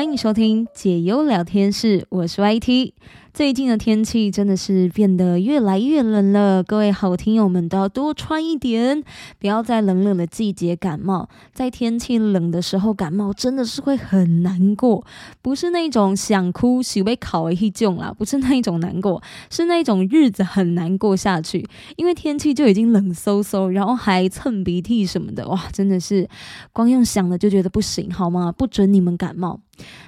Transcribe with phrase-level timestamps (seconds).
[0.00, 2.94] 欢迎收听解忧聊天室，我是 YT。
[3.34, 9.04] 最近的天气真的是变得越来越冷了，各位好听友们都要多穿一点，
[9.38, 11.28] 不要在冷冷的季节感冒。
[11.52, 15.04] 在天气冷的时候感冒，真的是会很难过，
[15.42, 21.68] 不是那种想哭、喜被烤一种啦，不是那一种难过，是那种日子很难过下去。
[21.96, 26.26] 因为天气就已经冷飕飕，然后还蹭鼻涕什么的，哇，真的是
[26.72, 28.50] 光用想的就觉得不行，好吗？
[28.50, 29.60] 不准你们感冒。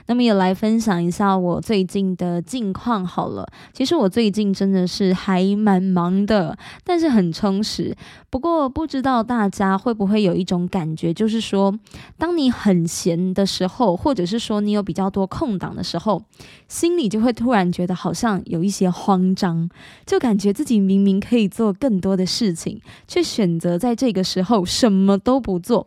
[0.06, 3.46] 那么也来分享一下我最近的近况好了。
[3.72, 7.96] 其实我最近真的是还蛮忙的，但是很充实。
[8.30, 11.78] 不过不知道大家会不会有一种感觉，就是说，
[12.16, 16.22] 当你很闲的时候，或者是说你有比较多空档的时候，
[16.68, 19.68] 心里就会突然觉得好像有一些慌张，
[20.06, 25.86] 就感觉自己明明可以做更多的事情，却选择在这个时候什么都不做。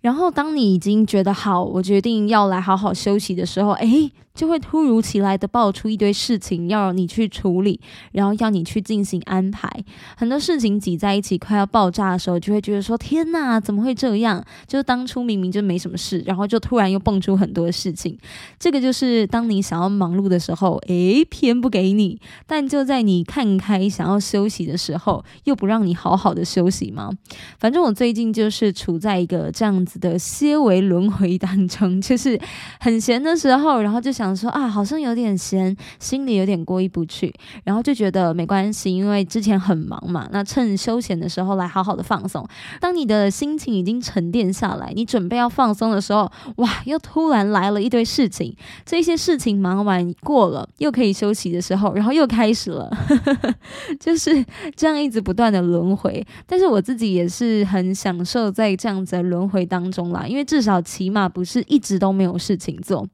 [0.00, 3.86] 然后，当你已经觉得好，我决定要来好好休的时候，哎，
[4.34, 7.80] 就会突如其来的爆出一堆事情要你去处理，
[8.12, 9.70] 然后要你去进行安排。
[10.16, 14.44] 很多事情挤在一起，快要爆炸的时候，就会觉得说：天哪，怎么会这样？
[14.66, 18.18] 就是当初明明就没什么事，然后就突然又蹦出很多事情。
[18.58, 27.10] 这个就是当你想要忙碌的时候，诶，偏不给你；但就在你看开想要休息的时候，又不让你好好的休息吗？
[27.58, 29.92] 反正我最近就是处在一个这样子。
[30.02, 32.40] 的些微轮回当中， 就是
[32.80, 37.32] 很闲的时候，然后就想想说啊，好像有点闲，心里有点过意不去，
[37.64, 42.44] 然后就觉得没关系，因为之前很忙嘛，那趁休闲的时候来好好的放松。
[42.80, 48.56] 当你的心情已经沉淀下来，你准备要放松的时候，哇，又突然来了一堆事情。
[48.84, 52.90] 这些事情忙完过了，又可以休息的时候，然后又开始了，
[54.00, 56.26] 就是这样一直不断的轮回。
[56.46, 59.82] 但是我自己也是很享受在这样子的轮回当。
[59.92, 63.06] 中啦，因为至少起码不是一直都没有事情做。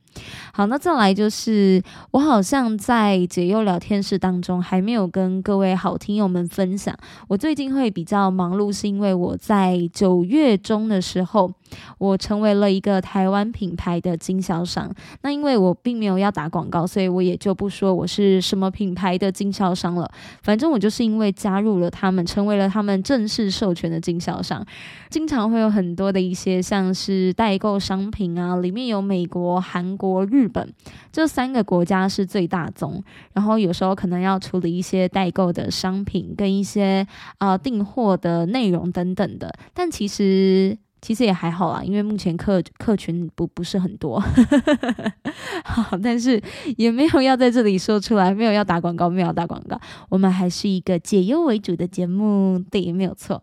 [0.53, 6.95] 好，那再来来就是我好像在解忧聊天室当中还没有跟各位好听友们分享，
[7.29, 11.51] 我最近会比较忙碌，是因为我在九月中的时候，
[11.99, 14.91] 我成为了一个台湾品牌的经销商。
[15.23, 20.11] 那因为我并没有要打广告，所以我也就不说我是什么品牌的经销商了。
[20.43, 24.65] 反正我就是因为加入了他们，成为了他们正式授权的经销商，
[25.11, 29.99] 经常会有很多的一些像是代购商品啊，里面有美国、韩。
[29.99, 30.73] 国、日本
[31.12, 37.06] 这三个国家是最大宗，然后有时候可能要处理一些代购的商品跟一些
[37.38, 40.78] 啊订货的内容等等的，但其实。
[41.01, 44.23] 其实也还好啦，因为目前客客群不不是很多，
[45.65, 46.41] 好，但是
[46.77, 53.41] 也没有要在这里说出来，没有要打广告，没有打广告，我们还是一个解忧为主的节目，对，没有错，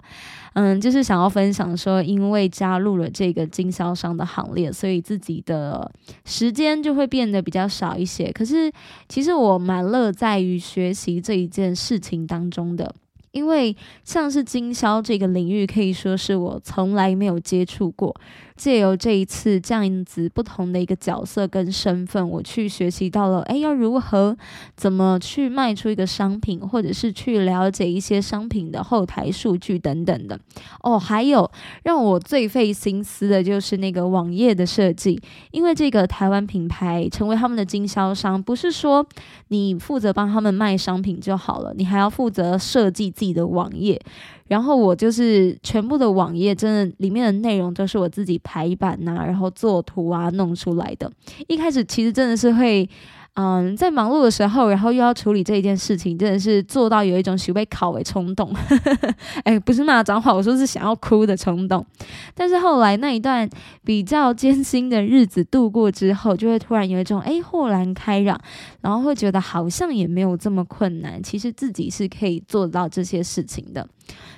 [0.53, 5.91] 嗯，就是想要分享说，因为加入了这个经销商的行列，所以自己的
[6.25, 8.31] 时间就会变得比较少一些。
[8.31, 8.71] 可是
[9.07, 12.93] 其实我蛮乐在于学习这一件事情当中的。
[13.35, 13.75] 因为
[14.05, 18.15] 像是经销这个领域，可以说是我从来没有接触过。
[18.55, 24.35] 借由这一次这样子不同的一个角色跟身份，我去学习到了，哎，要如何
[24.75, 30.39] 怎么去卖出一个商品，或者是去了解一些商品的后台数据等等的。
[30.81, 31.49] 哦，还有
[31.83, 39.05] 让我最费心思的就是那个网页的设计，因为这个台湾品牌成为他们的经销商，不是说
[39.49, 44.01] 你负责帮他们卖商品就好了，你还要负责设计自己的网页。
[44.47, 51.11] 然后我就是全部的网页，真的里面的内容都是我自己排版呐，然后做图啊弄出来的。
[51.47, 52.89] 一开始其实真的是会。
[53.37, 58.49] 嗯，在忙碌的时候，然后又要处理这一件事情，真的是做到有一种许被拷为冲动。
[59.43, 61.85] 哎，不是骂脏话，我说是想要哭的冲动。
[62.33, 63.45] 但是后来那一段
[63.83, 68.39] 比较艰辛的日子度过之后，就会突然有一种哎豁然开朗，
[68.79, 73.85] 然后会觉得好像也没有这么困难，其实自己是可以做到这些事情的。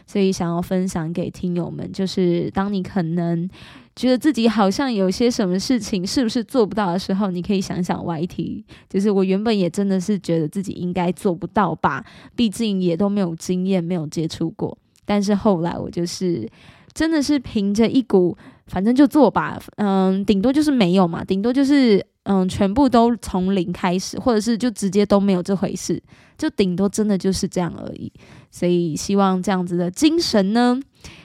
[0.05, 3.49] 所以想要分享给听友们，就是当你可能。
[3.97, 8.63] 觉得自己好像有些什么事情是不是做不到的时候，你可以想想 YT。
[8.87, 12.05] 就是我原本也真的是觉得自己应该做不到吧，
[12.35, 14.77] 毕竟也都没有经验，没有接触过。
[15.03, 16.47] 但是后来我就是
[16.93, 18.37] 真的是凭着一股，
[18.67, 26.01] 反正就做吧，嗯，顶多就是没有嘛，顶多就是嗯，全部都从零开始，或者是就直接都没有这回事，
[26.37, 28.11] 就顶多真的就是这样而已。
[28.51, 30.77] 所以希望这样子的精神呢，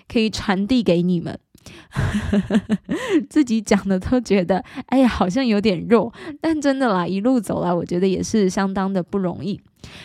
[0.06, 1.36] 可以传递给你们。
[3.28, 9.60] 自己讲的都觉得，哎呀，好像有点弱，但真的啦，一路走来，我觉得也是相当的不容易。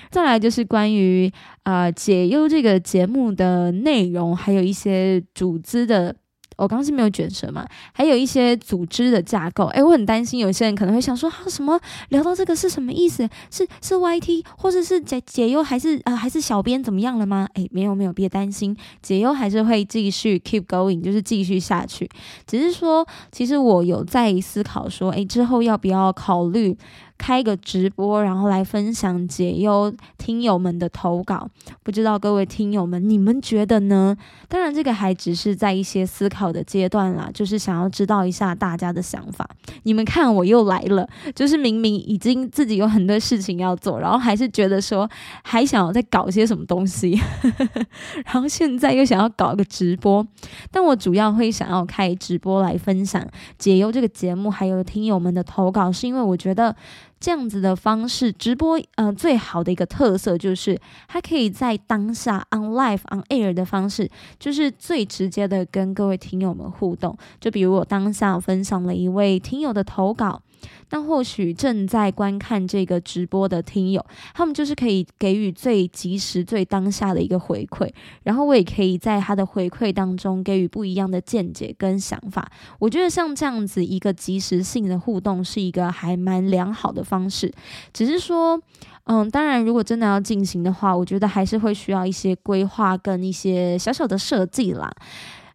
[0.09, 1.31] 再来就是关于
[1.63, 6.15] 啊解忧这个节目的内容，还有一些组织的
[6.57, 9.65] 我刚刚是没有卷舌嘛，还有一些组织的架构。
[9.67, 13.27] 诶，我很担心有些人可能会想说，啊，什么聊到这个是什么意思？
[13.49, 17.47] 是是 YT 或者是解解忧还是啊还是小编怎么样了吗？
[17.53, 22.09] 诶，没有没有，别担心，解忧还是会继续 keep going，就是继续下去。
[22.45, 26.77] 只是说，其实我有在思考说，诶，之后要不要考虑。
[27.17, 31.49] 开个直播，然后来分享解忧听友们的投稿，
[31.83, 34.15] 不知道各位听友们你们觉得呢？
[34.47, 39.49] 当然，这个还只是在一些思考的阶段啦，就是想要知道一下大家的想法。
[39.83, 45.09] 你们看，我又来了，就是明明已经自己有很多事情要做，然后还是觉得说
[45.43, 47.19] 还想要再搞些什么东西，
[48.25, 50.25] 然后现在又想要搞个直播。
[50.71, 53.25] 但我主要会想要开直播来分享
[53.57, 56.75] 解忧这个节目，还有听友们的投稿，是因为我觉得。
[57.19, 64.09] 这样子的方式直播，呃，最好的一个特色就是它可以在当下 on live on air 的方式，
[64.39, 67.17] 就是最直接的跟各位听友们互动。
[67.39, 70.41] 就比如我当下分享了一位听友的投稿。
[70.89, 77.91] 那或许正在观看这个直播的听友，他们就是可以给予最及时、最当下的一个回馈，
[78.23, 82.49] 然后我也可以在他的回馈当中给予不一样的见解跟想法。
[82.79, 87.51] 我觉得像这样子一个及时性的互动是一个还蛮良好的方式。
[87.93, 88.59] 只是说，
[89.05, 94.91] 嗯，当然如果真的要进行的话，我觉得还是会需要一些规划跟一些小小的设计啦。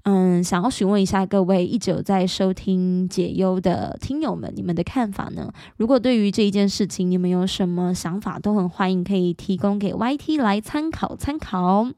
[0.04, 5.52] 嗯，想要询问一下各位一直有在收听解忧的听友们，你们的看法呢？
[5.76, 11.88] 如果对于这一件事情你们有什么想法，都很欢迎可以提供给 YT 来参考参考。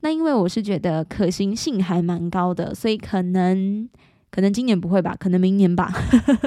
[0.00, 3.88] 那因为我是觉得可行性还蛮高的，所以可能。
[4.36, 5.90] 可能今年不会吧，可能明年吧。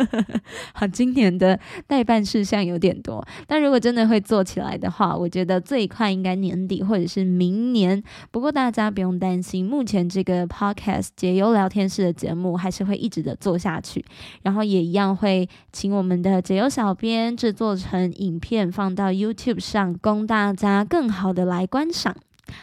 [0.76, 8.04] 好，今年的代办事项有点多，但如果真的会做起来的话，我觉得最快应该年底或者是明年。
[8.30, 14.06] 不过大家不用担心，目前这个 podcast 解忧聊天室的节目还是会一直的做下去，
[14.44, 22.16] 然后也一样会请我们的解忧小编制作成影片放到 YouTube 上，供大家更好的来观赏。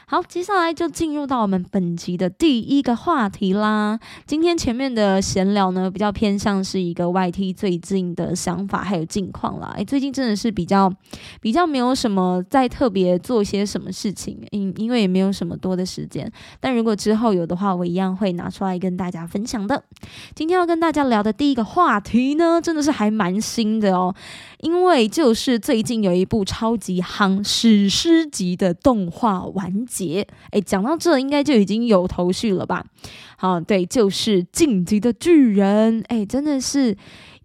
[0.06, 3.98] 好，接下来就进入到我们本集的第一个话题啦。
[4.26, 9.74] 今天前面的闲聊呢，比较偏向是一个 YT 最近的想法还有近况啦。
[9.76, 10.92] 诶，最近真的是比较
[11.40, 16.30] 比较没有什么在特别做些什么事情，因因为也没有什么多的时间。
[16.60, 19.82] 但如果之后有的话，我一样会拿出来跟大家分享的。
[20.34, 24.14] 今天要跟大家聊的第一个话题呢，真的是还蛮新的哦。
[24.60, 32.84] 因为就是最近有一部超级夯史诗级的动画完情节，哎，讲到这应该就已经有头绪了吧？
[33.36, 36.96] 好，对，就是《晋级的巨人》，哎，真的是。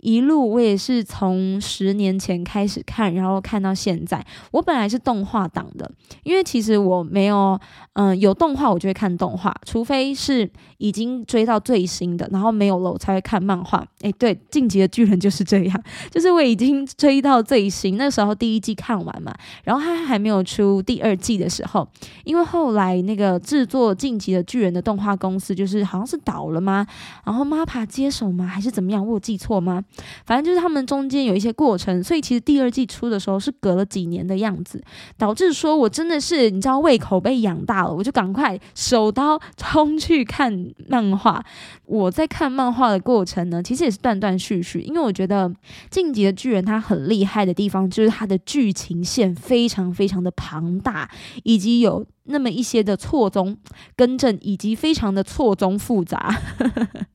[0.01, 4.23] 一路我也是从十年前开始看，然后看到现在。
[4.51, 5.89] 我本来是动画党的，
[6.23, 7.59] 因为其实我没有，
[7.93, 13.85] 嗯，有动画我就会看动画，除非是已经追到最新的，然后没有了我才会看漫画。
[14.01, 19.33] 诶，对，《进击的巨人》就是这样，就是我已经追到最新，那时候第一季看完嘛，
[19.63, 21.87] 然后它还没有出第二季的时候，
[22.23, 26.85] 因为后来那个制作《进击的巨人》的动画公司就是好像是倒了吗？
[27.23, 28.45] 然后 MAPA 接手吗？
[28.47, 29.05] 还是怎么样？
[29.05, 29.83] 我有记错吗？
[30.25, 34.81] 反正就是他们中间有一些过程，所以其实第二季出的时候是隔了几年的样子，
[35.17, 41.43] 导致说我真的是你知道胃口被养大了，我就赶快手刀冲去看漫画。
[41.85, 45.49] 我在看漫画的过程呢，其实也是断断续续，因为我觉得
[45.89, 51.09] 《晋级的巨人》它很厉害的地方就是它的剧情线非常非常的庞大，
[51.43, 53.57] 以及有那么一些的错综
[53.97, 56.33] 更正，以及非常的错综复杂。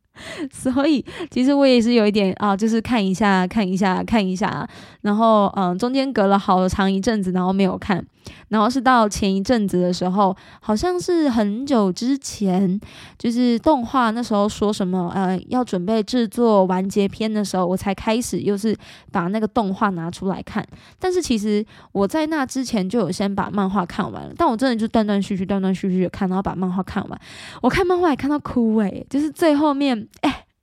[0.53, 4.69] 所以，其实我也是有一点啊，就是看一下，看一下，看一下，
[5.07, 8.05] 然后嗯，中间隔了好长一阵子，然后没有看。
[8.49, 12.81] 然后是到前一阵子的时候，好像是很久之前，
[13.17, 18.77] 就是动画那时候说什么呃要准备制作完结篇的时候，我才开始又是
[19.13, 20.67] 把那个动画拿出来看。
[20.99, 27.21] 但是其实我在那之前就有先把漫画看完了，但我真的就断断续续、断断续续的看，然后把漫画看完。
[27.63, 30.09] 我看漫画也看到哭诶，就是最后面。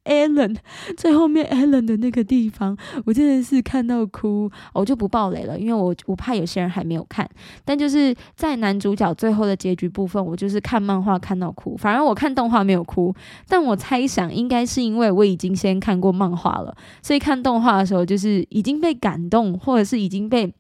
[0.06, 0.56] Allen
[0.98, 7.30] 最后面 Allen 的那个地方，我真的是看到哭，我就不爆雷了，因为我我怕有些人还没有看。
[7.64, 13.14] 但就是在男主角最后的结局部分，我就是看漫画看到哭，反而我看动画没有哭。
[13.48, 20.54] 但我猜想应该是因为我已经先看过漫画了，所以看动画的时候就是已经被感动，或者是已经被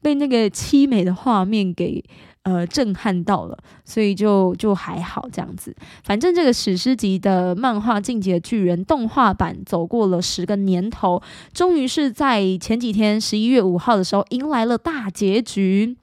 [0.00, 2.04] 被那个凄美的画面给。
[2.44, 5.74] 呃，震撼到了，所以就就还好这样子。
[6.02, 11.22] 反正这个史诗级的漫画《进击的巨人》动画版走过了十个年头，
[11.54, 15.96] 终于是在前几天十一月五号的时候迎来了大结局。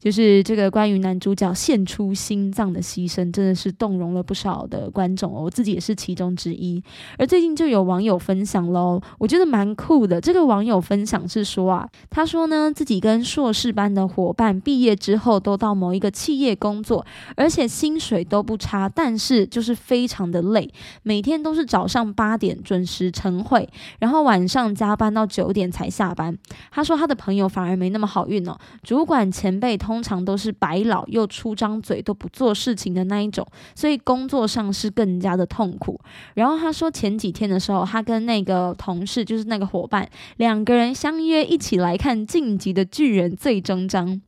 [0.00, 6.82] 就是这个关于男主角献出心脏的牺牲，真的是动容了不少的观众哦，我自己也是其中之一。
[7.18, 10.18] 而最近就有网友分享喽，我觉得蛮酷的。
[10.18, 17.04] 这个网友分享是说啊，他说呢，自己跟硕士班的伙伴毕业之后都到某一个企业工作，
[17.36, 26.38] 而且薪水都不差，但是就是非常的累，每天都是早上八点准时晨会，然后晚上加班到九点才下班。
[26.70, 33.44] 他说他的朋友反而没那么好运哦，主管前辈通常都是白老又出张嘴都不做事情的那一种，
[33.74, 36.00] 所以工作上是更加的痛苦。
[36.34, 44.22] 然后他说前几天的时候，他跟那个同事就是那个伙伴两个人相约一起来看《晋级的巨人》最终章，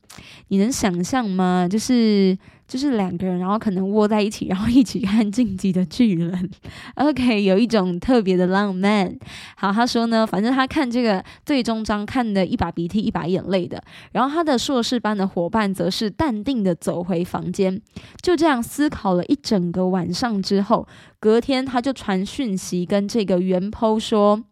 [0.49, 1.65] 你能想象吗？
[1.71, 2.37] 就是。
[2.73, 6.31] 就是两个人，然后可能窝在一起，然后一起看《晋级的巨人》。
[6.95, 9.15] OK，有一种特别的浪漫。
[9.55, 13.79] 好，他说呢，反正他看这个最终章看的一把鼻涕一把眼泪的。
[14.11, 17.79] 然后他的硕士班的伙伴则是淡定的走回房间，
[18.23, 20.87] 就这样思考了一整个晚上之后，
[21.19, 24.43] 隔天他就传讯息跟这个原 po 说：“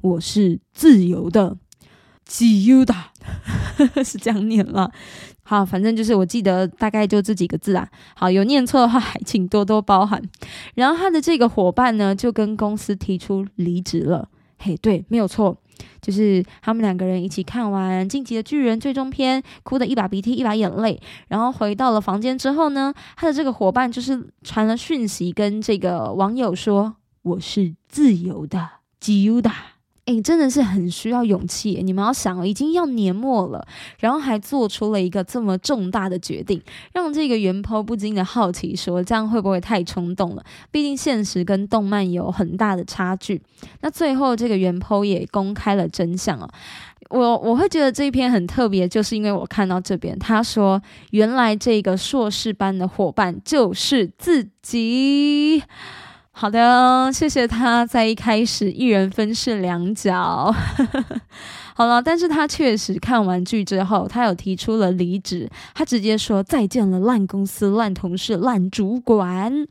[0.00, 1.56] 我是自由的，
[2.24, 2.94] 自由的，
[4.04, 4.90] 是这样念了。”
[5.46, 7.86] 好，反正就是我记得大概就这几个字啊。
[8.16, 10.22] 好，有念错的话还，请多多包涵。
[10.74, 14.28] 然后他的这个伙伴呢，就跟公司提出离职了。
[14.56, 15.54] 嘿，对，没有错，
[16.00, 20.98] 就是他们两个人一起看完《晋级的巨人》最终篇，哭的一把鼻涕一把眼泪。
[21.28, 29.50] 然后回到了房间之后呢，他的这个伙伴就是传了讯息跟这个网友说：“我是自由的，自由的。”
[30.06, 31.80] 哎，真的是很需要勇气。
[31.82, 33.66] 你们要想，已经要年末了，
[33.98, 36.60] 然后还做出了一个这么重大的决定，
[36.92, 40.44] 让这个原 po 不禁的好奇说：这样会不会太冲动了？
[40.70, 43.40] 毕竟现实跟动漫有很大的差距。
[43.80, 46.48] 那最后这个原 po 也公开了真相哦。
[47.10, 50.80] 我我会觉得这一篇很特别，就是因为我看到这边，他说
[51.12, 55.62] 原来这个硕士班的伙伴就是自己。
[56.36, 60.52] 好的，谢谢他在一开始一人分饰两角。
[61.76, 69.66] 好了，但是他确实看完剧之后，他有提出了离职，他直接说再见了，烂公司、烂同事、烂主管。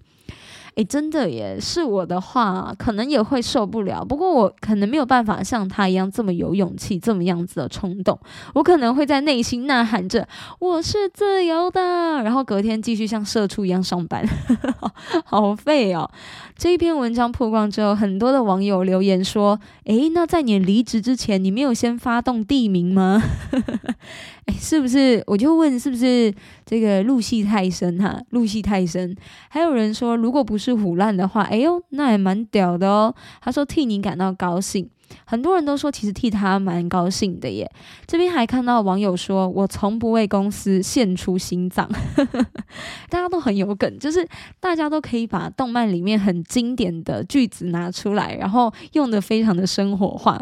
[0.75, 1.59] 诶，真的耶！
[1.59, 4.03] 是我的话，可能也会受不了。
[4.03, 8.19] 不过我可能没有办法像他一样这么有勇气，这么样子的冲动。
[8.55, 10.27] 我可能会在内心呐喊着
[10.59, 11.79] “我是自由的”，
[12.23, 14.27] 然后隔天继续像社畜一样上班，
[15.25, 16.09] 好废哦！
[16.57, 23.21] 这一篇文章曝光之后，很多的网友留言说：“诶，那在你离职之前，你没有先发动地名吗？”
[24.45, 25.23] 哎，是不是？
[25.27, 26.33] 我就问，是不是
[26.65, 28.21] 这个入戏太深哈？
[28.31, 29.15] 入戏太深。
[29.49, 33.15] 还有人说，如果不是腐烂的话，哎呦，那也蛮屌的哦。
[33.41, 34.89] 他说替你感到高兴。
[35.25, 37.69] 很多人都说，其实替他蛮高兴的耶。
[38.05, 41.89] 这边还看到网友说：“我从不为公司献出心脏。
[43.09, 44.27] ”大家都很有梗，就是
[44.59, 50.39] 大家都可以把动漫里面很经典的句子拿出来，然后用的非常的生活化。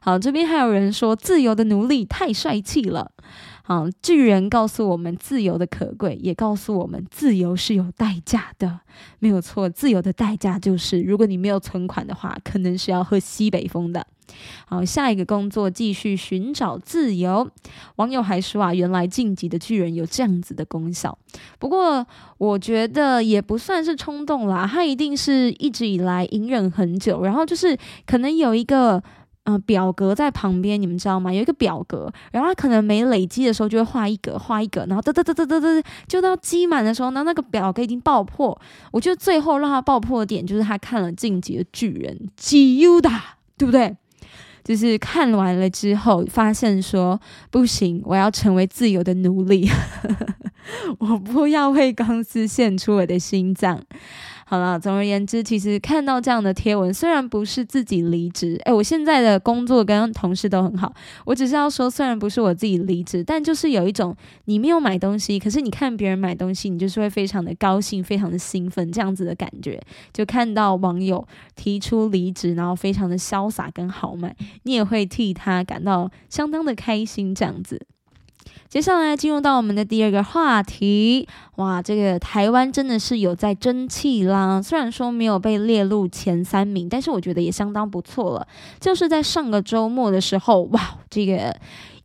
[0.00, 3.12] 好，这边还有人说：“自由的奴隶太帅气了。”
[3.64, 8.80] 好，巨人告诉我们自由的可贵，也告诉我们自由是有代价的，
[9.20, 9.70] 没有错。
[9.70, 14.04] 自由的代价就是，如果你没有存款的话，可能是要喝西北风的。
[14.66, 17.48] 好，下一个工作继续寻找自由。
[17.96, 21.16] 网友还说啊，原来晋级的巨人有这样子的功效。
[21.58, 22.06] 不过
[22.38, 29.02] 我觉得也不算是冲动啦，他一定是一直以来隐忍很久，然后就是可能有一个
[29.44, 31.32] 嗯表格在旁边，你们知道吗？
[31.32, 38.56] 有一个表格，然后他可能没累积的时候就会画一格，画一格，然后嘚嘚嘚嘚嘚嘚，就到积满的时候，那那个表格已经爆破。
[38.90, 43.10] 我觉得最后让他爆破的点就是他看了晋级的巨人，极优的，
[43.56, 43.96] 对不对？
[44.64, 49.68] 就是看完了之后，发现说不行，我要成为自由的奴隶，
[50.98, 53.80] 我不要为公司献出我的心脏。
[54.52, 60.92] 好了，总而言之，其实看到这样的贴文，虽然不是自己离职，诶，我现在的工作跟同事都很好。
[61.24, 69.80] 我只是要说，虽然不是我自己离职，但就是有一种你没有买东西，可是你看别人买东西，你就是会非常的高兴，非常的兴奋，这样子的感觉。
[70.12, 77.80] 就看到网友提出离职，然后非常的潇洒跟豪迈，你也会替他感到相当的开心，这样子。
[78.72, 84.62] 接下来进入到我们的第二个话题，哇，这个台湾真的是有在争气啦！
[84.62, 88.48] 虽然说没有被列入前三名，但是我觉得也相当不错了。
[88.80, 91.54] 就是在上个周末的时候，哇，这个。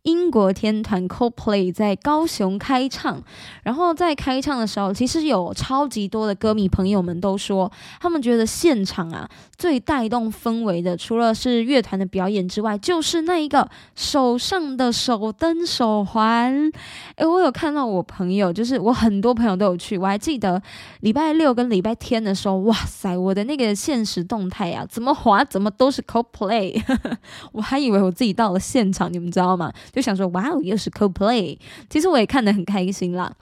[0.08, 3.22] 英国天团 Coldplay 在高雄开唱，
[3.62, 16.72] 然后在开唱的时候，其实有超级多的歌迷朋友们都说，他们觉得现场啊最带动氛围的，除了是乐团的表演之外，就是那一个手上的手灯手环。
[17.16, 20.62] 诶，我有看到我朋友，就是我很多朋友都有去，我还记得
[21.00, 26.82] 礼拜六跟礼拜天的时候，哇塞，我的那个现实动态呀，怎么滑怎么都是 Coldplay，
[27.52, 29.70] 我还以为我自己到了现场，你们知道吗？
[29.98, 31.58] 就想说，哇哦，又是 Coldplay。
[31.90, 33.34] 其实我也看得很开心啦。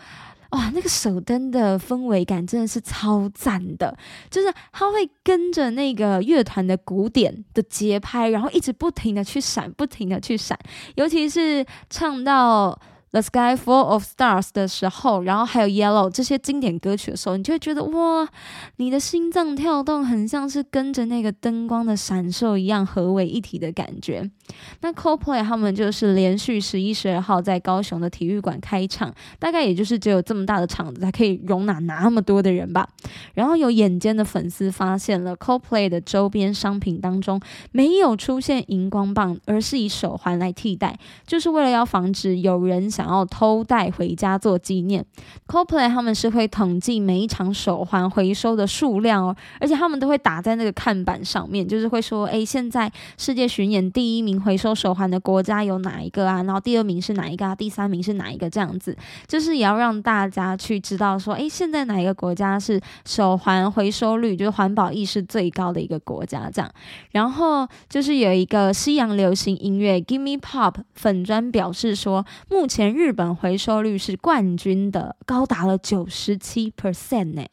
[0.53, 3.95] 哇，那个手灯的氛围感真的是超赞的，
[4.31, 10.59] 就是它会跟着那个乐团的鼓点的节拍，然后一直不停的去闪，不停的去闪，
[10.95, 12.81] 尤其是唱到。
[13.13, 18.29] The Sky Full of Stars 的时候，然后还有 Yellow 这些经典歌曲的时候，你就会觉得哇，
[18.77, 24.31] 你的心脏跳动很像是跟着那个灯光的闪烁一样合为一体的感觉。
[24.83, 32.87] 那 CoPlay 他们就是连续十一、十二号在高雄的体育馆开唱，大概也就是只有这么大的场子才可以容纳那么多的人吧。
[33.33, 37.41] 然后有眼尖的粉丝发现了 CoPlay 的周边商品当中
[37.73, 43.07] 没有出现荧光棒，而是以手环来替代，就是为了要防止有人想。
[43.07, 45.07] 要偷带回家做纪念。
[45.47, 56.43] CoPlay 他们是会统计每一场手环回收的数量哦，而且他们都会打在那个看板上面，就是会说，哎，现在世界巡演第一名回收手环的国家有哪一个啊？
[56.43, 57.55] 然后第二名是哪一个啊？
[57.55, 58.49] 第三名是哪一个？
[58.49, 58.97] 这样子，
[59.29, 66.51] 就是也要让大家去知道说，哎，现在哪一个国家是手环回收率就是环保意识最高的一个国家？
[66.51, 66.73] 这样，
[67.11, 72.87] 然后就是有一个西洋流行音乐 Gimme Pop 粉砖表示说，目前。
[72.97, 77.45] 日本回收率是冠军的，高达了九十七 percent 呢。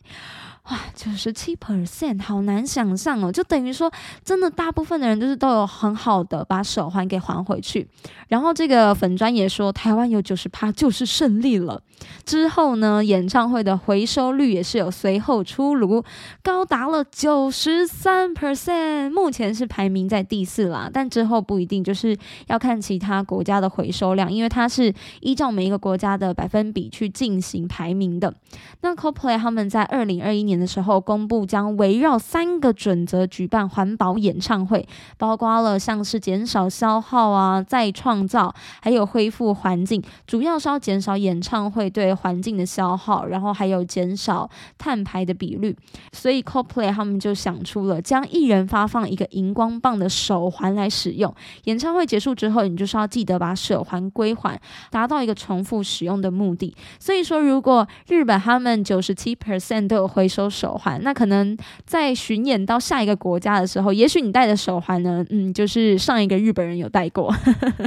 [0.70, 3.29] 哇，九十七 percent，好难想象哦！
[3.29, 3.91] 就等于说，
[4.24, 7.86] 真的大部分的人就是都有很好的把手环给还回去。
[8.29, 11.82] 然后这个粉砖也说，台湾有九十趴就是胜利了。
[12.25, 16.01] 之后呢，演唱会的回收率也是有随后出炉，
[16.41, 20.89] 高达了九十三 percent，目前是排名在第四啦。
[20.91, 22.17] 但之后不一定，就是
[22.48, 28.34] 要看其他国家的回收量，因为它是依照每一个国家的百分比去进行排名的。
[28.79, 30.52] 那 CoPlay 他们在二零二一年。
[30.60, 45.75] 的时候公布将围绕三个准则举办环保演唱会，包括了像是减少消耗啊、再创造，还有恢复环境，主要是要减少演唱会对环境的消耗，然后还有减少碳排的比率。
[46.12, 51.34] 所以 CoPlay 他们就想出了将一人发放一个荧光棒的手环来使用。
[51.63, 54.60] 演唱会结束之后，你就是要记得把手环归还，
[54.91, 56.75] 达到一个重复使用的目的。
[56.99, 60.42] 所以说，如果日本他们九十七 percent 都有回收。
[60.49, 67.34] 手环，那可能在巡演到下一个国家的时候，也许你戴的手环呢，嗯，就是上一个日本人有戴过，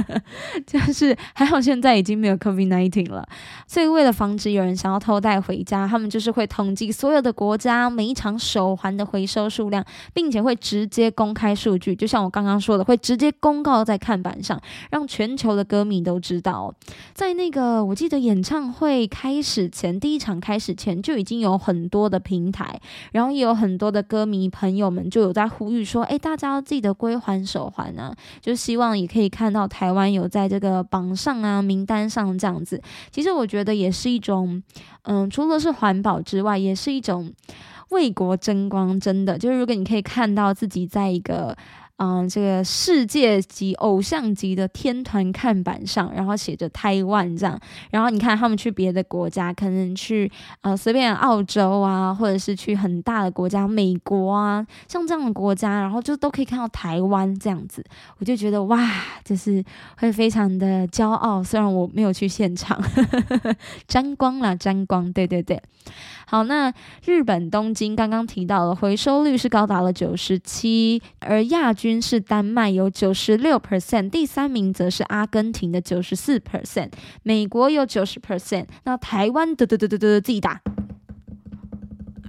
[0.65, 3.27] 就是还好现在已经没有 COVID nineteen 了，
[3.67, 16.73] 所以为了防止有人想要偷带回家，他们就是会统计所有的国家每一场手环的回收数量，并且会直接公开数据，就像我刚刚说的，会直接公告在看板上，让全球的歌迷都知道。
[17.13, 22.57] 在那个我记得演唱会开始前，第一场开始前就已经有很多的评平。
[22.57, 22.81] 台，
[23.11, 32.81] 然后也有很多的歌迷朋友们就有在呼吁说：“哎，大家要记得归还手环啊！”就希望也可以看到台湾有在这个榜上啊名单上这样子。
[33.11, 34.63] 其实我觉得也是一种，
[35.03, 37.31] 嗯，除了是环保之外，也是一种
[37.89, 38.99] 为国争光。
[38.99, 41.55] 真的，就是如果你可以看到自己在一个。
[41.97, 50.31] 嗯，这个世界级偶像级的天团看板上，然后写着台湾这样，然后你看他们去别的国家，可能去
[50.61, 57.83] 呃随便澳洲啊，或者是去很大的国家，美国啊，像这样的国家，然后就都可以看到台湾这样子，
[58.19, 58.87] 我就觉得哇，
[59.23, 59.63] 就是
[59.97, 61.43] 会非常的骄傲。
[61.43, 62.79] 虽然我没有去现场，
[63.87, 65.59] 沾光了，沾光，对对对。
[66.29, 66.73] 好，那
[67.05, 76.91] 日本东京刚刚提到了回收率是高达了九十七，而亚军均是丹麦有九十六 percent，第三名则是阿根廷的九十四 percent，
[77.23, 80.61] 美国有九十 percent，那台湾得得得得得自己打。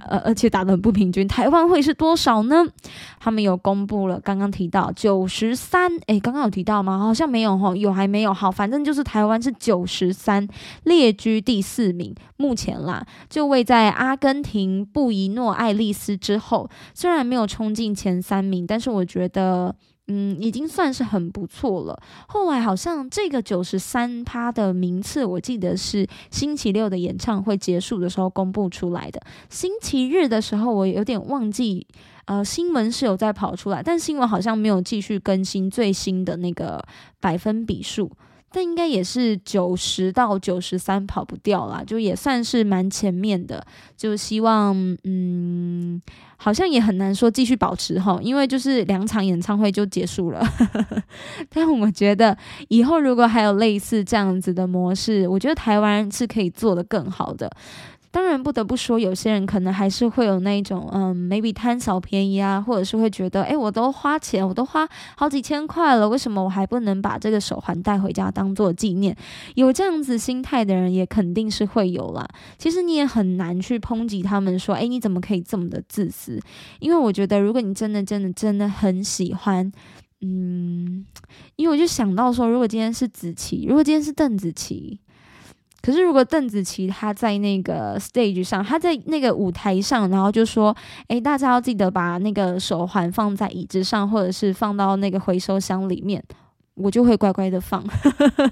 [0.08, 2.66] 呃，而且打得很不平均，台湾会是多少呢？
[3.20, 6.98] 他们有公布了，刚刚提到九十三，诶，刚刚有提到吗？
[6.98, 8.32] 好像没有哈，有还没有？
[8.32, 10.48] 好，反正就是台湾是九十三，
[10.84, 19.74] 列居第四名，目前啦，就位在阿根廷布宜诺艾利斯之后，虽然没有冲进前三名，但是我觉得。
[20.08, 22.02] 嗯，已经算是很不错了。
[22.28, 29.20] 后来好像这个九十三趴的名次，我记得是星期六的演唱会结束的时候公布出来的。
[29.50, 31.86] 星期日的时候，我有点忘记，
[32.24, 36.82] 呃，新闻是有在跑出来，但新闻好像没有继续更新最新的那个
[37.20, 38.10] 百分比数。
[38.50, 43.64] 但应该也是九十到九十三跑不掉啦，就也算是蛮前面的。
[43.96, 46.00] 就希望，嗯，
[46.36, 50.42] 好像也很难说继续保持哈，因为就是两场演唱会就结束了。
[51.50, 52.36] 但我觉得
[52.68, 57.50] 以后如果还有类似这样子的模式，我觉得台湾是可以做得更好的。
[58.10, 69.14] 当然，不得不说，有些人可能还是会有那种，嗯，maybe 贪小便宜啊，或者是会觉得，哎，我都花钱，我都花好几千块了，为什么我还不能把这个手环带回家当做纪念？
[69.56, 72.26] 有这样子心态的人，也肯定是会有啦。
[72.56, 76.40] 其实你也很难去抨击他们说，哎，你怎么可以这么的自私？
[76.80, 79.70] 因为我觉得，如果你真的、真的、真的很喜欢，
[80.22, 81.04] 嗯，
[81.56, 84.98] 因为我就想到说，如果今天是子琪，如果今天是邓紫棋。
[85.80, 90.76] 可是，如果邓紫棋她在那个 stage 上，她在那个舞台上，然后就说
[91.08, 96.22] ：“哎，大家要记得把那个手环放在椅子上，或者是放到那个回收箱里面。”
[96.80, 97.84] 我就会乖乖的放。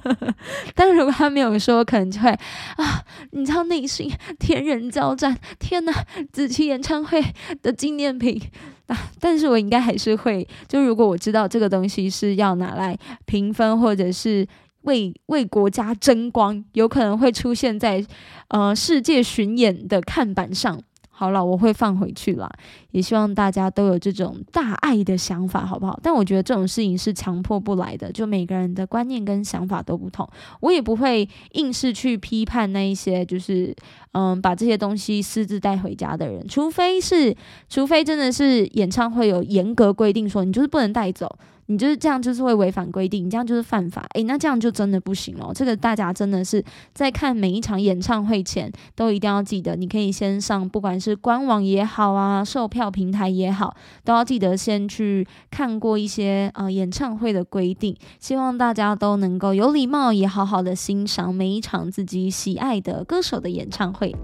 [0.74, 4.10] 但如果他没有说，可能就会啊，你知道内心
[4.40, 5.38] 天人交战。
[5.60, 5.92] 天呐，
[6.32, 7.22] 子琪演唱会
[7.62, 8.40] 的纪念品
[8.88, 8.98] 啊！
[9.20, 14.46] 但是我应该还是会，就如果我知道这个东西是要拿来评分，或者是。
[14.86, 18.04] 为为国家争光，有可能会出现在
[18.48, 20.80] 呃世界巡演的看板上。
[21.18, 22.46] 好了，我会放回去了。
[22.90, 25.98] 也希望大家都有这种大爱的想法，好不好？
[26.02, 30.28] 但我觉得这种事情是强迫不来的，就每个人的观念跟想法都不同。
[30.60, 33.74] 我也不会硬是去批判那一些，就是
[34.12, 37.34] 嗯把这些东西私自带回家的人，除非是，
[37.66, 41.34] 除非真的是演唱会有严格规定说你就是不能带走。
[41.66, 44.06] 你就是这样，就是会违反规定，你这样就是犯法。
[44.14, 45.52] 诶，那这样就真的不行了。
[45.54, 57.96] 这个大家真的是在看每一场演唱会前，都一定要记得，你可以先上，不管是官网也好啊，售票平台也好，都要记得先去看过一些呃演唱会的规定。
[58.20, 64.14] 希望大家都能够有礼貌，也好好的欣赏每一场自己喜爱的歌手的演唱会。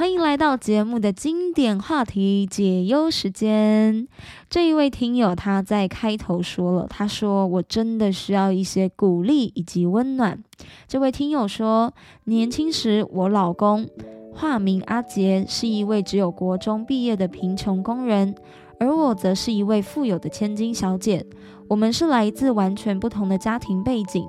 [0.00, 4.08] 欢迎来到节目的经典话题解忧时间。
[4.48, 10.42] 这一位听友他在开头说了，他说：“我真的需要一些鼓励以及温暖。”
[10.88, 11.92] 这位听友说
[12.24, 13.86] ：“年轻时，我老公
[14.32, 18.34] 化名阿杰，是一位只有国中毕业的贫穷工人，
[18.78, 21.26] 而我则是一位富有的千金小姐。
[21.68, 24.26] 我们是来自完全不同的家庭背景。”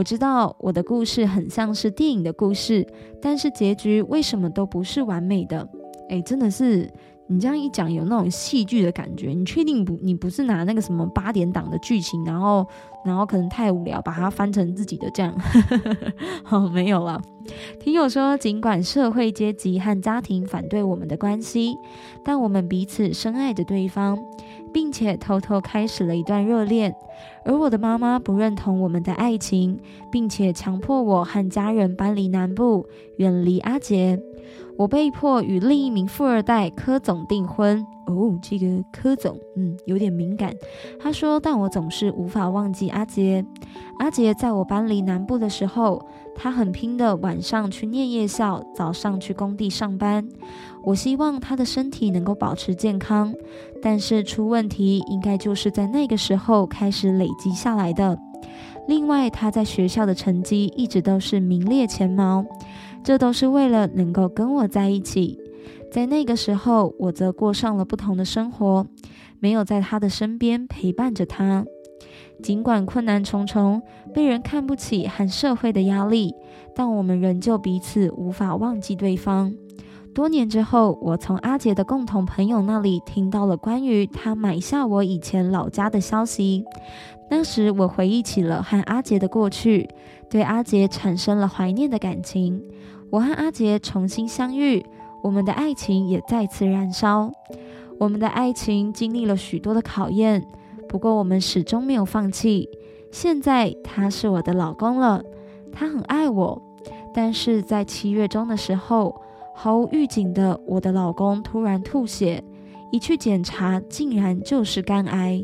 [0.00, 2.86] 我知道我的故事很像是电影的故事，
[3.20, 5.68] 但是结局为什么都不是完美的？
[6.08, 6.90] 诶，真的是
[7.26, 9.34] 你这样一讲，有那种戏剧的感觉。
[9.34, 9.98] 你确定不？
[10.00, 12.66] 你不是拿那个什么八点档的剧情，然后
[13.04, 15.38] 然后可能太无聊，把它翻成自己的这样？
[16.44, 17.20] 好， 没有了。
[17.78, 21.76] 听友说，尽管社会阶级和家庭反对我们的关系，
[22.24, 24.18] 但我们彼此深爱着对方。
[24.72, 26.94] 并且偷偷开始了一段热恋，
[27.44, 29.78] 而我的妈妈不认同我们的爱情，
[30.10, 34.20] 并且强迫我和家人搬离南部，远离阿杰。
[34.76, 37.86] 我被迫与另一名富二代柯总订婚。
[38.06, 40.52] 哦，这个柯总，嗯，有点敏感。
[40.98, 43.44] 他说，但我总是无法忘记阿杰。
[43.98, 50.26] 阿杰在我搬离南部的时候，他很拼的，晚上去念夜校，早上去工地上班。
[50.82, 53.32] 我希望他的身体能够保持健康，
[53.82, 58.18] 但是出问题应该就是在那个时候开始累积下来的。
[58.88, 62.44] 另外，他在学校的成绩一直都是名列前茅。
[63.02, 65.38] 这都是为了能够跟我在一起，
[65.90, 68.86] 在那个时候，我则过上了不同的生活，
[69.38, 71.64] 没有在他的身边陪伴着他。
[72.42, 73.80] 尽管困难重重，
[74.12, 76.34] 被人看不起和社会的压力，
[76.74, 79.54] 但我们仍旧彼此无法忘记对方。
[80.20, 86.62] 多年之后，我从阿杰的共同朋友那里听到了关于他买下我以前老家的消息。
[87.30, 89.88] 当时我回忆起了和阿杰的过去，
[90.28, 92.62] 对阿杰产生了怀念的感情。
[93.08, 94.84] 我和阿杰重新相遇，
[95.22, 97.32] 我们的爱情也再次燃烧。
[97.98, 100.46] 我们的爱情经历了许多的考验，
[100.86, 102.68] 不过我们始终没有放弃。
[103.10, 105.24] 现在他是我的老公了，
[105.72, 106.62] 他很爱我。
[107.14, 109.22] 但是在七月中的时候，
[109.62, 112.42] 毫无预警的，我的老公突然吐血，
[112.90, 115.42] 一去检查，竟然就是肝癌。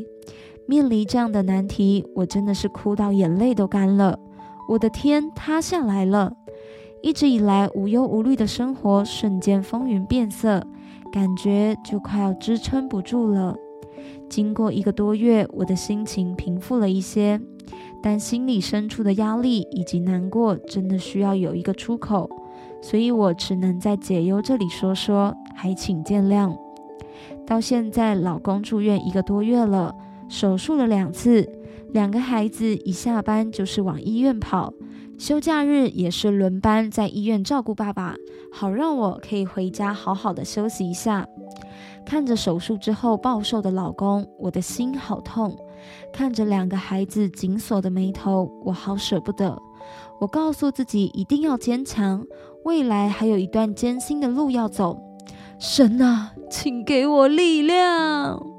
[0.65, 4.19] 面临这样的难题，我真的是哭到眼泪都干了。
[4.71, 6.33] 我的天塌下来了！
[7.03, 10.67] 一直以来无忧无虑的生活瞬间风云变色，
[11.13, 13.55] 感觉就快要支撑不住了。
[14.31, 17.39] 经过一个多月，我的心情平复了一些，
[18.03, 22.31] 但心里深处的压力以及难过真的需要有一个出口，
[22.89, 26.57] 所以我只能在解忧这里说说，还请见谅。
[27.45, 29.93] 到现在，老公住院一个多月了。
[30.29, 31.51] 手术了两次，
[31.91, 34.73] 两个孩子一下班就是往医院跑，
[35.19, 38.15] 休假日也是轮班在医院照顾爸爸，
[38.53, 41.27] 好让我可以回家好好的休息一下。
[42.05, 45.51] 看着手术之后暴瘦的老公，我的心好痛；
[46.13, 49.61] 看着两个孩子紧锁的眉头，我好舍不得。
[50.19, 52.25] 我告诉自己一定要坚强，
[52.67, 54.99] 未来还有一段艰辛的路要走。
[55.57, 58.56] 神啊，请给我力量！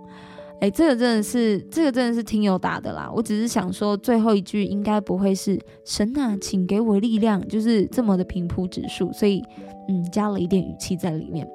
[0.60, 3.12] 哎，这个真的是，这个真的是听友打的啦。
[3.14, 9.44] 我只是想说，最后一句应该不会是“神啊，请给我力量”，就是这么的平铺直述，所以，
[9.88, 11.48] 嗯，加了一点语气在里面。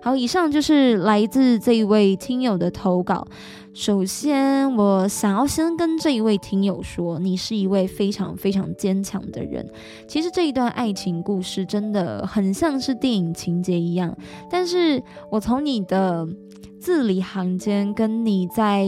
[0.00, 3.28] 好，以上就是来自这一位听友的投稿。
[3.74, 9.68] 首先，我想要先跟这一位听友说，你是一位非常非常坚强的人。
[10.08, 14.16] 其实这一段爱情故事真的很像是电影情节一样，
[14.50, 16.26] 但是我从你的。
[16.86, 18.86] 字里行间，跟你在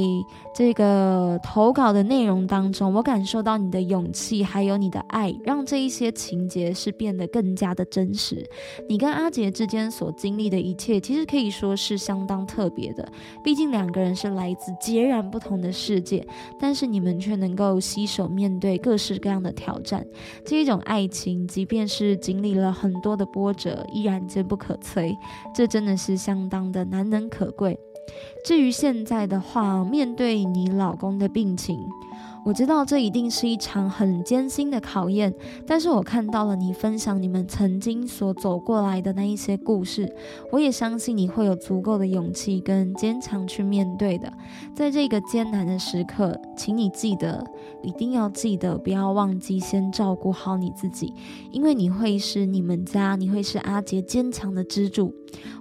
[0.59, 8.45] 这个投稿的内容当中，我感受到你的勇气，还有你的爱，让这一些情节是变得更加的真实。
[8.89, 13.09] 你跟阿杰之间所经历的一切，其实可以说是相当特别的。
[13.45, 16.27] 毕竟两个人是来自截然不同的世界，
[16.59, 20.05] 但是你们却能够携手面对各式各样的挑战。
[20.45, 25.17] 这一种爱情，即便是经历了很多的波折，依然坚不可摧。
[25.55, 27.79] 这真的是相当的难能可贵。
[28.45, 31.89] 至于现在的话，面对你老公的病情。
[32.45, 35.35] 我知道这一定是一场很艰辛的考验，
[35.67, 40.11] 但是我看到了你分享你们曾经所走过来的那一些故事，
[40.51, 44.33] 我也相信你会有足够的勇气跟坚强去面对的。
[44.75, 47.45] 在这个艰难的时刻，请你记得，
[47.83, 51.13] 一定要记得，不要忘记先照顾好你自己，
[51.51, 55.13] 因为你会是你们家，你会是阿杰坚强的支柱。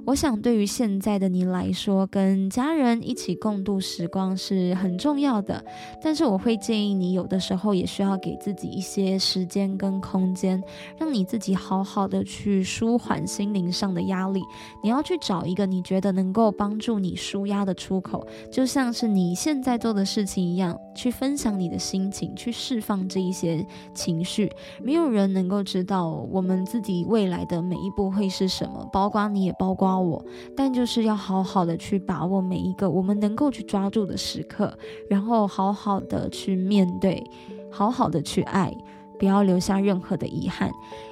[0.05, 5.61] 我想，对于现在的你来说，跟家人一起共度时光是很重要的，
[6.01, 6.57] 但是我会。
[6.67, 10.61] 建议你有的时候也需要给自己一些时间跟空间，
[10.97, 14.41] 让你自己好好的去舒缓心灵上的压力。
[14.83, 24.51] 你要去找一个你觉得能够帮助你舒压的出口，就像是你现在做的事情一样，去分享你的心情，去释放这一些情绪。
[24.83, 30.21] 没有人能够知道我们自己未来的每一步会是什么，包括你也包括我。
[30.55, 36.67] 但就是要好好的去把握每一个我们能够去抓住的时刻，然后好好的去。
[36.67, 37.23] 面对，
[37.71, 38.75] 好好的去爱，
[39.17, 40.69] 不要留下任何的遗憾。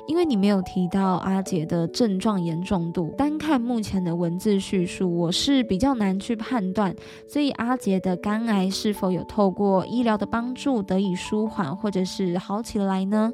[0.08, 6.94] 因为你没有提到阿杰的症状严重度，单看目前的文字叙述，我是比较难去判断。
[7.28, 13.32] 所以阿杰的肝癌是否有透过医疗的帮助得以舒缓，或者是好起来呢？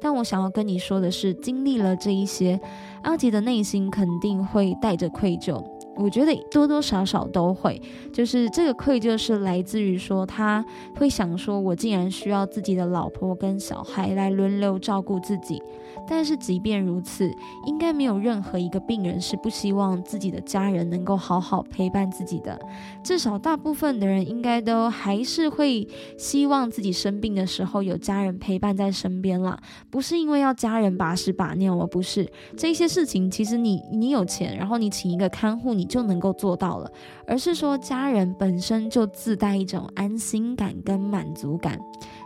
[0.00, 2.60] 但我想要跟你说的是，经历了这一些，
[3.02, 5.64] 阿杰的内心肯定会带着愧疚。
[5.96, 7.80] 我觉得多多少少都会，
[8.12, 10.64] 就是这个愧疚是来自于说他
[10.96, 15.62] 会想说，我竟然需要自己的老婆跟小孩来轮流照顾自己。
[16.08, 17.30] 但是即便如此，
[17.66, 22.58] 应该没有任何一个病人是不希望自己的家人能够好好陪伴自己的。
[23.04, 25.86] 至少大部分的人应该都还是会
[26.18, 29.56] 希望自己生病的时候有家人陪伴在身边啦。
[29.90, 32.26] 不是因为要家人把屎把尿而不是
[32.56, 36.88] 这些事情，其实你你有钱，然后你请一个看护，你你就能够做到了。
[37.26, 41.76] 而是说家人本身就自带一种安心感跟满足感。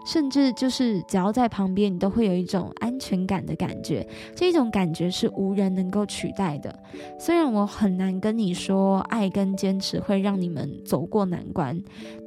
[0.07, 4.07] 甚至就是只要在旁边，你都会有一种安全感的感觉。
[4.37, 6.73] 这种感觉是无人能够取代的。
[7.19, 11.83] 虽然我很难跟你说，爱跟坚持会让你们走过难关。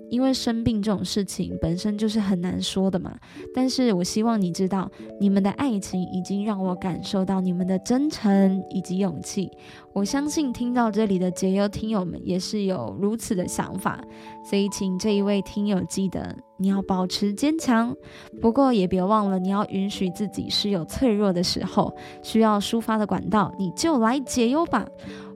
[0.09, 3.15] 因为生病这种事情本身就是很难说的嘛，
[3.53, 9.49] 但是我希望你知道，你们的爱情已经让我感受到你们的真诚以及勇气。
[9.93, 13.99] 我相信听到这里的解忧听友们也是有如此的想法，
[14.49, 17.93] 所以请这一位听友记得，你要保持坚强，
[18.39, 24.87] 不过也别忘了你要允许自己是有脆弱的时候，需要抒发的管道，你就来解忧吧。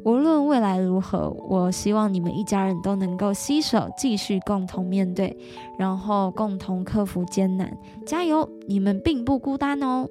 [0.06, 5.36] 无论未来如何，我希望你们一家人都能够携手继续共同面对，
[5.78, 8.48] 然后共同克服艰难，加油！
[8.68, 10.08] 你们并不孤单哦。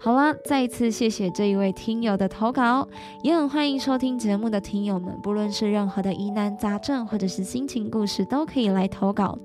[0.00, 2.88] 好了，再一次谢谢这一位听友的投稿，
[3.24, 9.36] 也很欢迎收听节目的听友们，不论是任何的疑难杂症或者是心情故事，都可以来投稿。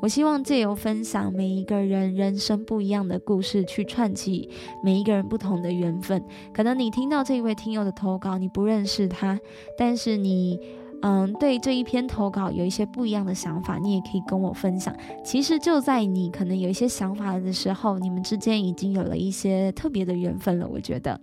[0.00, 4.50] 我希望借由分享每一个人人生不一样的故事，去串起
[4.82, 6.22] 每一个人不同的缘分。
[6.52, 9.40] 可能你听到这一位听友的投稿，你不认识他，
[9.78, 10.60] 但是你。
[11.04, 14.94] 嗯对这一篇投稿有一些不一样的想法你也可以跟我分享。
[15.22, 21.20] 其实就在你可能有一些想法的时候你们之间已经有了一些特别的缘分了我觉得。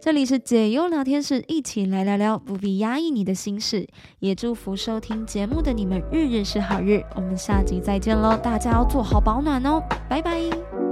[0.00, 3.86] 这里是解忧聊天室一起来聊聊不必压抑你的心事。
[4.18, 10.85] 也祝福收听节目的你们日日是好日我们下集再见喽大家要做好保暖哦拜拜。